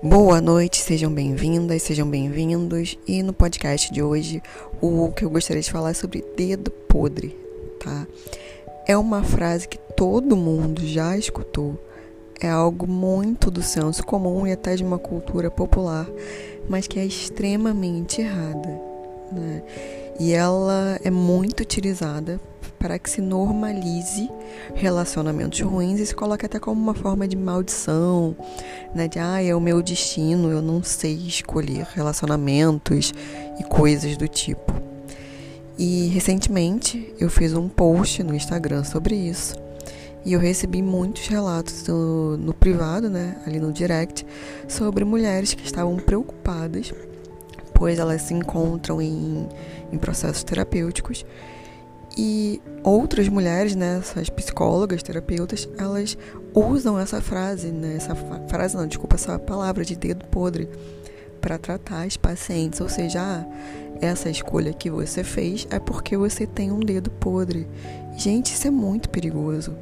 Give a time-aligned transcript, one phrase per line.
[0.00, 2.96] Boa noite, sejam bem-vindas, sejam bem-vindos.
[3.04, 4.40] E no podcast de hoje,
[4.80, 7.36] o que eu gostaria de falar é sobre dedo podre,
[7.80, 8.06] tá?
[8.86, 11.76] É uma frase que todo mundo já escutou.
[12.40, 16.08] É algo muito do senso comum e até de uma cultura popular,
[16.68, 18.80] mas que é extremamente errada,
[19.32, 19.64] né?
[20.20, 22.40] E ela é muito utilizada
[22.78, 24.30] para que se normalize
[24.74, 28.36] relacionamentos ruins e se coloque até como uma forma de maldição,
[28.94, 29.08] né?
[29.08, 33.12] De ah, é o meu destino, eu não sei escolher relacionamentos
[33.58, 34.72] e coisas do tipo.
[35.78, 39.54] E recentemente eu fiz um post no Instagram sobre isso.
[40.24, 44.26] E eu recebi muitos relatos no, no privado, né, ali no direct,
[44.66, 46.92] sobre mulheres que estavam preocupadas,
[47.72, 49.48] pois elas se encontram em,
[49.92, 51.24] em processos terapêuticos
[52.18, 56.18] e outras mulheres, né, essas psicólogas, terapeutas, elas
[56.52, 58.14] usam essa frase, né, essa
[58.48, 60.68] frase não, desculpa, essa palavra de dedo podre
[61.40, 63.46] para tratar as pacientes, ou seja, ah,
[64.00, 67.68] essa escolha que você fez é porque você tem um dedo podre.
[68.16, 69.76] Gente, isso é muito perigoso.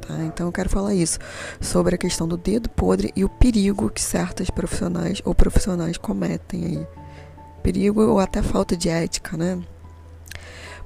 [0.00, 0.22] Tá?
[0.24, 1.18] Então eu quero falar isso
[1.60, 6.64] sobre a questão do dedo podre e o perigo que certas profissionais ou profissionais cometem
[6.64, 6.86] aí.
[7.62, 9.58] Perigo ou até falta de ética, né?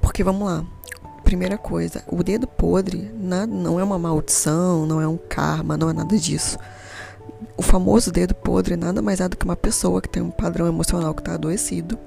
[0.01, 0.65] Porque vamos lá,
[1.29, 5.93] primeira coisa, o dedo podre não é uma maldição, não é um karma, não é
[5.93, 6.57] nada disso.
[7.55, 10.67] O famoso dedo podre nada mais é do que uma pessoa que tem um padrão
[10.67, 11.99] emocional que está adoecido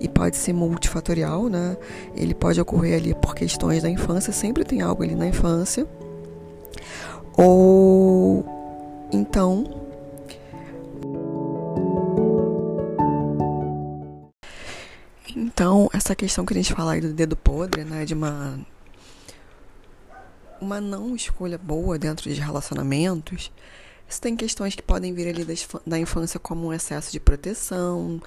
[0.00, 1.76] e pode ser multifatorial, né?
[2.16, 5.86] Ele pode ocorrer ali por questões da infância, sempre tem algo ali na infância.
[7.36, 8.44] Ou
[9.12, 9.77] então
[15.58, 18.64] Então, essa questão que a gente fala aí do dedo podre, né, de uma
[20.60, 23.50] uma não escolha boa dentro de relacionamentos,
[24.08, 25.44] isso tem questões que podem vir ali
[25.84, 28.22] da infância como um excesso de proteção,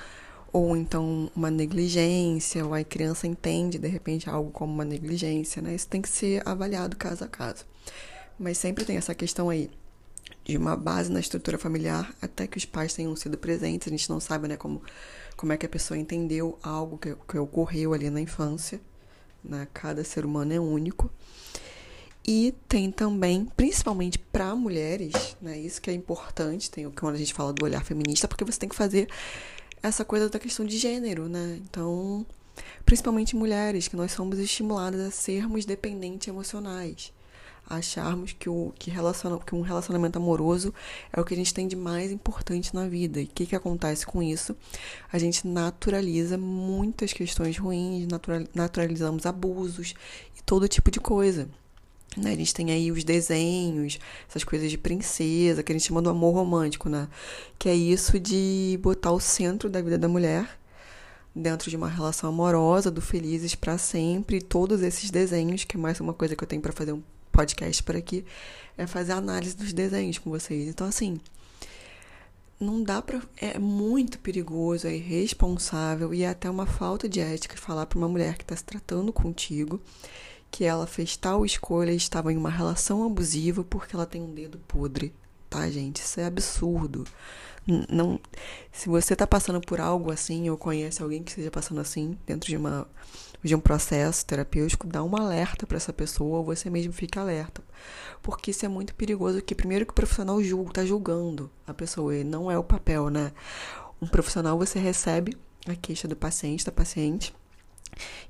[0.51, 5.73] ou então uma negligência, ou a criança entende de repente algo como uma negligência, né?
[5.73, 7.63] Isso tem que ser avaliado caso a caso.
[8.37, 9.71] Mas sempre tem essa questão aí
[10.43, 14.09] de uma base na estrutura familiar até que os pais tenham sido presentes, a gente
[14.09, 14.81] não sabe, né, como
[15.41, 18.79] como é que a pessoa entendeu algo que, que ocorreu ali na infância.
[19.43, 19.67] Né?
[19.73, 21.09] Cada ser humano é único.
[22.23, 25.57] E tem também, principalmente para mulheres, né?
[25.57, 28.69] Isso que é importante, tem quando a gente fala do olhar feminista, porque você tem
[28.69, 29.09] que fazer
[29.81, 31.59] essa coisa da questão de gênero, né?
[31.63, 32.23] Então,
[32.85, 37.11] principalmente mulheres, que nós somos estimuladas a sermos dependentes emocionais
[37.69, 40.73] acharmos que, o, que, relaciona, que um relacionamento amoroso
[41.11, 43.21] é o que a gente tem de mais importante na vida.
[43.21, 44.55] E o que, que acontece com isso?
[45.11, 49.93] A gente naturaliza muitas questões ruins, natural, naturalizamos abusos
[50.37, 51.49] e todo tipo de coisa.
[52.17, 52.33] Né?
[52.33, 56.09] A gente tem aí os desenhos, essas coisas de princesa, que a gente chama do
[56.09, 57.07] amor romântico, né?
[57.57, 60.59] Que é isso de botar o centro da vida da mulher
[61.33, 65.99] dentro de uma relação amorosa, do felizes para sempre, todos esses desenhos, que é mais
[66.01, 67.01] uma coisa que eu tenho para fazer um
[67.31, 68.25] podcast por aqui,
[68.77, 70.67] é fazer análise dos desenhos com vocês.
[70.67, 71.19] Então, assim,
[72.59, 73.21] não dá pra.
[73.37, 78.09] É muito perigoso, é irresponsável e é até uma falta de ética falar para uma
[78.09, 79.81] mulher que está se tratando contigo
[80.51, 84.33] que ela fez tal escolha e estava em uma relação abusiva porque ela tem um
[84.33, 85.13] dedo podre,
[85.51, 85.97] tá, gente?
[85.97, 87.03] Isso é absurdo.
[87.89, 88.19] Não,
[88.71, 92.49] se você está passando por algo assim ou conhece alguém que esteja passando assim dentro
[92.49, 92.87] de uma
[93.43, 97.63] de um processo terapêutico, dá um alerta para essa pessoa ou você mesmo fica alerta.
[98.21, 102.15] Porque isso é muito perigoso, que primeiro que o profissional julga, está julgando a pessoa,
[102.15, 103.31] e não é o papel, né?
[103.99, 105.35] Um profissional você recebe
[105.67, 107.33] a queixa do paciente, da paciente,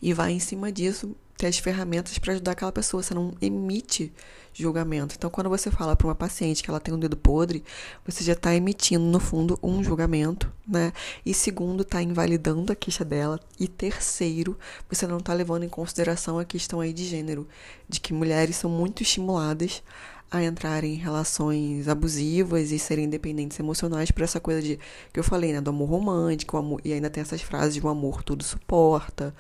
[0.01, 3.02] e vai em cima disso ter as ferramentas para ajudar aquela pessoa.
[3.02, 4.13] Você não emite
[4.53, 5.16] julgamento.
[5.18, 7.63] Então, quando você fala para uma paciente que ela tem um dedo podre,
[8.06, 10.94] você já está emitindo, no fundo, um julgamento, né?
[11.25, 13.40] E segundo, está invalidando a queixa dela.
[13.59, 14.56] E terceiro,
[14.88, 17.47] você não está levando em consideração a questão aí de gênero,
[17.90, 19.82] de que mulheres são muito estimuladas
[20.29, 24.79] a entrar em relações abusivas e serem dependentes emocionais por essa coisa de
[25.11, 27.90] que eu falei, né, do amor romântico, amor, e ainda tem essas frases de o
[27.90, 29.34] amor tudo suporta.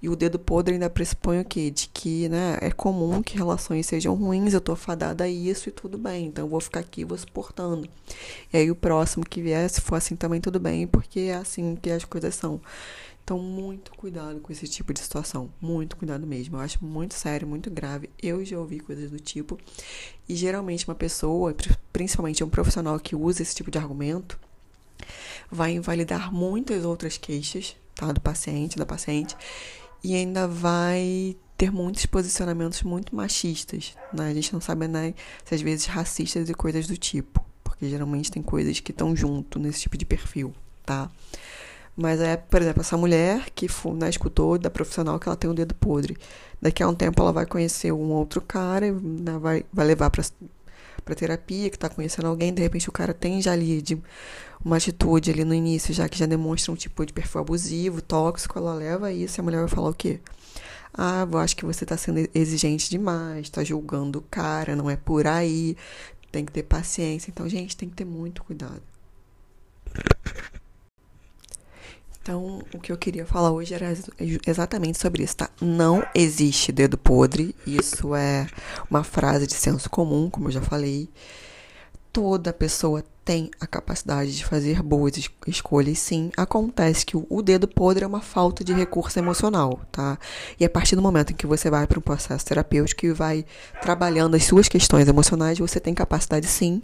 [0.00, 1.70] E o dedo podre ainda pressupõe o quê?
[1.70, 5.72] De que, né, é comum que relações sejam ruins, eu tô fadada a isso e
[5.72, 7.88] tudo bem, então eu vou ficar aqui, vou suportando.
[8.52, 11.74] E aí o próximo que vier, se for assim também tudo bem, porque é assim
[11.74, 12.60] que as coisas são.
[13.24, 15.50] Então, muito cuidado com esse tipo de situação.
[15.60, 16.56] Muito cuidado mesmo.
[16.56, 18.08] Eu acho muito sério, muito grave.
[18.22, 19.58] Eu já ouvi coisas do tipo.
[20.26, 21.54] E geralmente, uma pessoa,
[21.92, 24.40] principalmente um profissional que usa esse tipo de argumento,
[25.50, 28.10] vai invalidar muitas outras queixas, tá?
[28.12, 29.36] Do paciente, da paciente
[30.02, 34.28] e ainda vai ter muitos posicionamentos muito machistas, né?
[34.28, 35.12] A gente não sabe né,
[35.44, 39.58] se às vezes racistas e coisas do tipo, porque geralmente tem coisas que estão junto
[39.58, 40.54] nesse tipo de perfil,
[40.86, 41.10] tá?
[41.96, 43.66] Mas é, por exemplo, essa mulher que
[43.96, 46.16] né, escutou da profissional que ela tem um dedo podre.
[46.62, 50.22] Daqui a um tempo ela vai conhecer um outro cara, né, vai, vai levar pra,
[51.02, 54.00] pra terapia, que tá conhecendo alguém, de repente o cara tem já ali de
[54.64, 58.58] uma atitude ali no início, já que já demonstra um tipo de perfil abusivo, tóxico,
[58.58, 60.20] ela leva isso e a mulher vai falar o quê?
[60.92, 64.96] Ah, eu acho que você tá sendo exigente demais, tá julgando o cara, não é
[64.96, 65.76] por aí,
[66.32, 67.30] tem que ter paciência.
[67.30, 68.82] Então, gente, tem que ter muito cuidado.
[72.28, 73.90] Então, o que eu queria falar hoje era
[74.46, 75.48] exatamente sobre isso, tá?
[75.62, 77.56] Não existe dedo podre.
[77.66, 78.46] Isso é
[78.90, 81.08] uma frase de senso comum, como eu já falei.
[82.12, 85.14] Toda pessoa tem a capacidade de fazer boas
[85.46, 86.30] escolhas, sim.
[86.36, 90.18] Acontece que o dedo podre é uma falta de recurso emocional, tá?
[90.60, 93.46] E a partir do momento em que você vai para um processo terapêutico e vai
[93.80, 96.82] trabalhando as suas questões emocionais, você tem capacidade, sim,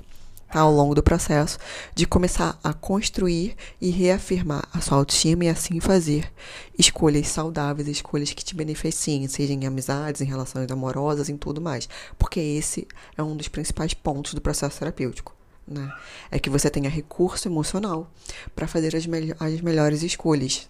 [0.50, 1.58] tá, ao longo do processo,
[1.94, 6.32] de começar a construir e reafirmar a sua autoestima e assim fazer
[6.78, 11.88] escolhas saudáveis, escolhas que te beneficiem, seja em amizades, em relações amorosas, em tudo mais.
[12.18, 12.86] Porque esse
[13.16, 15.34] é um dos principais pontos do processo terapêutico.
[15.66, 15.90] Né?
[16.30, 18.10] É que você tenha recurso emocional
[18.54, 20.68] para fazer as, me as melhores escolhas.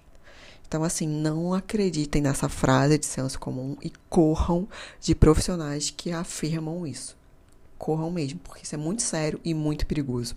[0.66, 4.66] Então, assim, não acreditem nessa frase de senso comum e corram
[5.00, 7.16] de profissionais que afirmam isso
[7.78, 10.36] corram mesmo, porque isso é muito sério e muito perigoso.